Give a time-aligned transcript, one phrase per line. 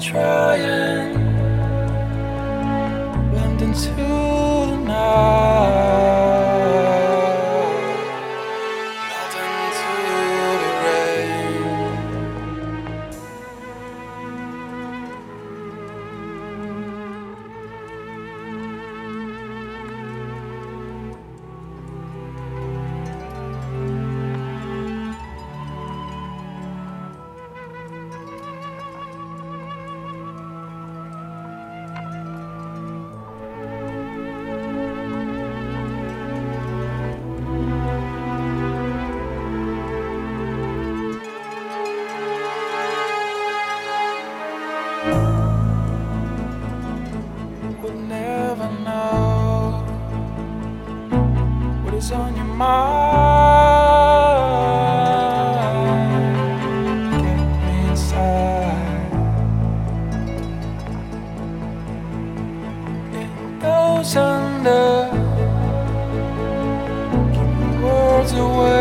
[0.00, 1.14] trying.
[3.30, 4.09] Blend into the night.
[52.00, 52.70] What's on your mind.
[57.12, 59.12] Get me inside.
[63.12, 65.10] It goes under,
[67.34, 68.79] keeping words away.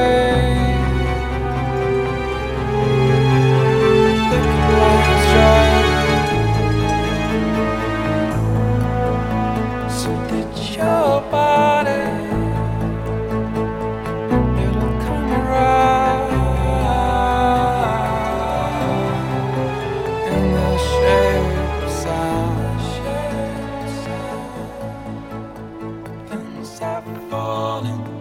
[27.86, 28.19] 啊。